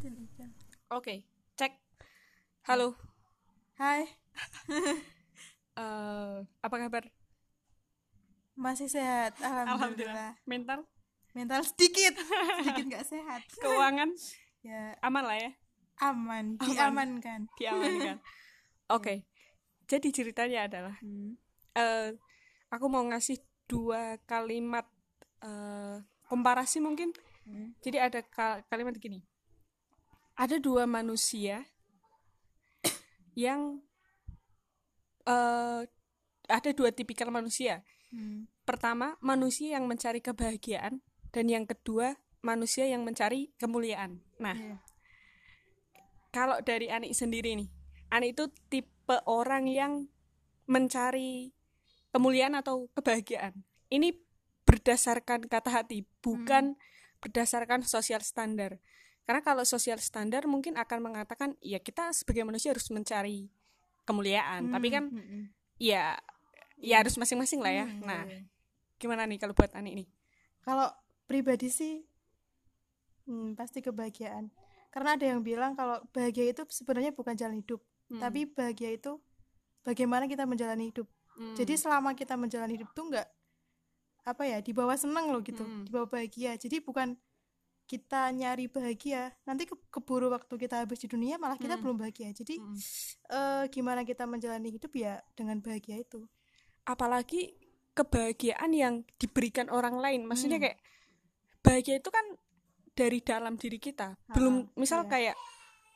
[0.00, 0.46] Aja.
[0.90, 1.76] Oke, cek.
[2.64, 2.96] Halo.
[3.76, 4.08] Hai,
[5.76, 7.04] eh apa kabar?
[8.56, 9.36] masih sehat.
[9.40, 10.40] Alhamdulillah.
[10.44, 10.84] Mental,
[11.32, 12.16] Mental sedikit,
[12.60, 13.44] sedikit nggak sehat.
[13.60, 14.12] keuangan
[14.60, 15.52] Ya aman lah ya,
[16.00, 16.64] aman, Aman.
[16.64, 17.40] diamankan.
[17.56, 18.16] diamankan.
[18.96, 19.28] Oke.
[19.84, 21.36] Jadi ceritanya adalah Hmm.
[21.72, 22.16] eh
[22.68, 24.88] aku mau ngasih dua kalimat
[25.40, 27.12] eh komparasi mungkin.
[27.44, 27.76] Hmm.
[27.80, 29.20] Jadi ada ka- kalimat gini.
[30.40, 31.68] Ada dua manusia
[33.36, 33.84] yang
[35.28, 35.84] eh
[36.50, 37.84] ada dua tipikal manusia.
[38.10, 38.48] Hmm.
[38.66, 44.18] Pertama, manusia yang mencari kebahagiaan dan yang kedua, manusia yang mencari kemuliaan.
[44.42, 44.76] Nah, Iya.
[46.34, 47.70] kalau dari Ani sendiri nih,
[48.10, 50.10] Ani itu tipe orang yang
[50.66, 51.54] mencari
[52.10, 53.62] kemuliaan atau kebahagiaan.
[53.90, 54.14] Ini
[54.66, 56.74] berdasarkan kata hati, bukan
[57.22, 58.78] berdasarkan sosial standar.
[59.22, 63.46] Karena kalau sosial standar mungkin akan mengatakan, ya kita sebagai manusia harus mencari
[64.02, 64.68] kemuliaan.
[64.68, 65.42] Tapi kan, Hmm, hmm,
[65.78, 66.18] ya,
[66.76, 67.86] ya harus masing-masing lah ya.
[67.86, 68.02] hmm.
[68.02, 68.26] Nah,
[68.96, 70.08] gimana nih kalau buat Ani nih?
[70.60, 70.90] Kalau
[71.24, 72.02] pribadi sih
[73.24, 74.50] hmm, pasti kebahagiaan.
[74.90, 77.78] Karena ada yang bilang kalau bahagia itu sebenarnya bukan jalan hidup,
[78.10, 78.18] Hmm.
[78.18, 79.22] tapi bahagia itu
[79.86, 81.06] bagaimana kita menjalani hidup.
[81.38, 81.54] Hmm.
[81.54, 83.28] Jadi selama kita menjalani hidup tuh nggak
[84.20, 85.88] apa ya dibawa seneng loh gitu, Mm.
[85.88, 86.52] dibawa bahagia.
[86.52, 87.16] Jadi bukan
[87.90, 91.82] kita nyari bahagia, nanti ke- keburu waktu kita habis di dunia malah kita Mm.
[91.82, 92.30] belum bahagia.
[92.30, 92.76] Jadi Mm.
[93.28, 96.22] eh, gimana kita menjalani hidup ya dengan bahagia itu.
[96.82, 97.54] apalagi
[97.92, 100.64] kebahagiaan yang diberikan orang lain maksudnya Hmm.
[100.64, 100.78] kayak
[101.60, 102.24] bahagia itu kan
[102.92, 105.08] dari dalam diri kita belum misal iya.
[105.08, 105.36] kayak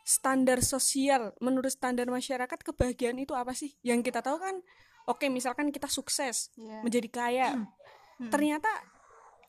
[0.05, 4.61] standar sosial menurut standar masyarakat kebahagiaan itu apa sih yang kita tahu kan
[5.07, 6.85] oke misalkan kita sukses Iya.
[6.85, 8.29] menjadi kaya Hmm.
[8.29, 8.69] ternyata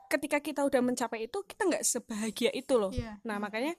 [0.07, 3.19] ketika kita udah mencapai itu kita nggak sebahagia itu loh Iya.
[3.21, 3.73] nah makanya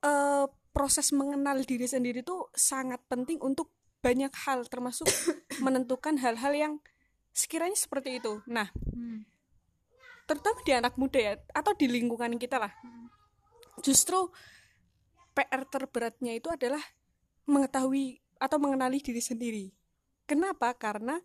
[0.00, 5.06] eh, proses mengenal diri sendiri itu sangat penting untuk banyak hal termasuk
[5.64, 6.72] menentukan hal-hal yang
[7.30, 8.42] sekiranya seperti itu.
[8.46, 9.24] Nah, Hmm.
[10.24, 12.70] terutama di anak muda ya atau di lingkungan kita lah.
[12.80, 13.08] Hmm.
[13.80, 14.28] Justru
[15.32, 16.78] PR terberatnya itu adalah
[17.44, 19.66] mengetahui atau mengenali diri sendiri.
[20.24, 20.72] Kenapa?
[20.74, 21.18] Karena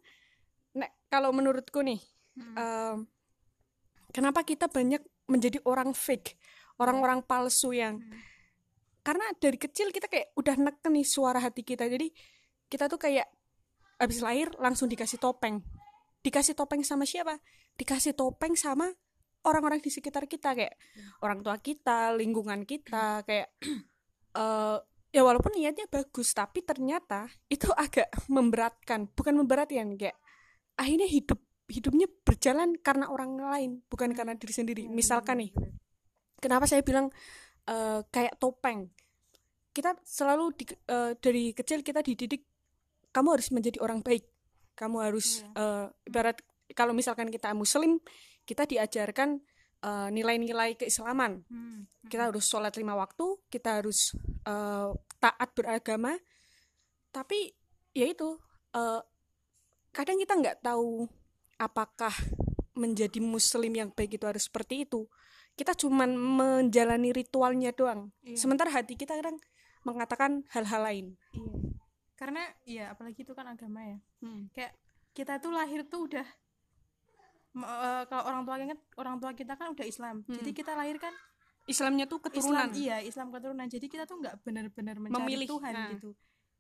[0.74, 2.00] nek, kalau menurutku nih,
[2.36, 2.56] Hmm.
[2.56, 2.98] em,
[4.12, 6.36] kenapa kita banyak menjadi orang fake,
[6.82, 8.18] orang-orang palsu yang Hmm.
[9.00, 11.88] karena dari kecil kita kayak udah neken nih suara hati kita.
[11.88, 12.14] Jadi
[12.70, 13.26] kita tuh kayak
[13.98, 15.64] habis lahir langsung dikasih topeng.
[16.22, 17.40] Dikasih topeng sama siapa?
[17.80, 18.92] Dikasih topeng sama
[19.48, 20.76] orang-orang di sekitar kita kayak
[21.24, 23.50] orang tua kita lingkungan kita kayak
[24.40, 24.78] eh
[25.10, 29.10] ya walaupun niatnya bagus tapi ternyata itu agak memberatkan.
[29.16, 30.18] Bukan memberatkan kayak
[30.76, 31.40] akhirnya hidup
[31.70, 32.08] hidupnya
[32.40, 34.84] berjalan karena orang lain bukan karena diri sendiri.
[34.88, 35.52] Iya, misalkan nih
[36.40, 37.12] kenapa saya bilang
[37.68, 38.88] eh, kayak topeng?
[39.76, 42.48] Kita selalu di- eh, dari kecil kita dididik
[43.12, 44.24] kamu harus menjadi orang baik.
[44.80, 46.40] Kamu harus eh, ibarat
[46.72, 48.00] kalau misalkan kita muslim
[48.48, 49.44] kita diajarkan
[49.84, 51.44] eh, nilai-nilai keislaman.
[51.52, 51.84] Hmm.
[52.10, 54.16] kita harus sholat lima waktu kita harus
[54.48, 54.90] eh,
[55.20, 56.16] taat beragama.
[57.12, 57.52] Tapi
[57.92, 58.40] ya itu
[58.72, 59.04] eh,
[59.92, 61.19] kadang kita nggak tahu
[61.60, 62.16] apakah
[62.74, 65.06] menjadi muslim yang baik itu harus seperti itu
[65.60, 68.40] kita cuman menjalani ritualnya doang Iya.
[68.40, 69.36] sementara hati kita kadang
[69.84, 71.60] mengatakan hal-hal lain Iya.
[72.20, 73.98] Karena ya apalagi itu kan agama ya.
[74.52, 74.76] Kayak
[75.16, 76.28] kita tuh lahir tuh udah
[77.56, 80.28] eh, kalau orang tua kan orang tua kita kan udah Islam.
[80.28, 80.36] Hmm.
[80.36, 81.16] Jadi kita lahir kan
[81.64, 83.68] Islamnya tuh keturunan Islam iya, Islam keturunan.
[83.72, 85.90] Jadi kita tuh nggak benar-benar mencari Memilih, Tuhan nah.
[85.96, 86.12] gitu.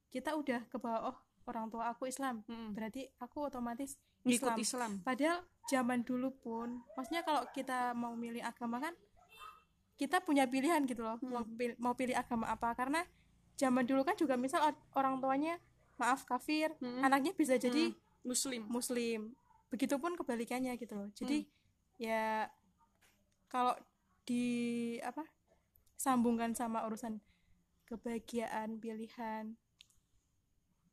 [0.08, 1.18] Kita udah ke bawah oh
[1.50, 2.46] orang tua aku Islam.
[2.46, 2.78] Mm.
[2.78, 4.58] Berarti aku otomatis ngikut Islam.
[4.62, 8.94] Islam Padahal zaman dulu pun, maksudnya kalau kita mau milih agama kan
[10.00, 13.04] kita punya pilihan gitu loh, mau, pil- mau pilih agama apa karena
[13.60, 14.64] zaman dulu kan juga misal
[14.96, 15.60] orang tuanya
[16.00, 17.04] maaf kafir, Mm.
[17.04, 17.92] anaknya bisa jadi
[18.24, 19.36] muslim muslim.
[19.68, 21.10] Begitupun kebalikannya gitu loh.
[21.12, 21.44] Jadi
[22.00, 22.48] ya
[23.52, 23.76] kalau
[24.24, 24.46] di
[25.04, 25.28] apa
[26.00, 27.19] sambungkan sama urusan
[27.84, 29.57] kebahagiaan, pilihan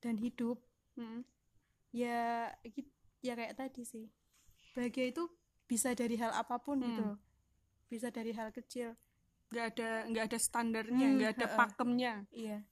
[0.00, 0.60] dan hidup
[0.96, 1.22] Mm.
[1.92, 2.48] ya
[3.20, 4.06] ya kayak tadi sih
[4.72, 5.28] bahagia itu
[5.64, 7.10] bisa dari hal apa pun gitu Hmm.
[7.12, 7.18] loh.
[7.86, 8.96] bisa dari hal kecil
[9.52, 12.64] nggak ada nggak ada standarnya Hmm, nggak ada pakemnya iya